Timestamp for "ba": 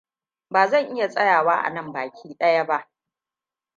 0.51-0.67, 2.65-2.89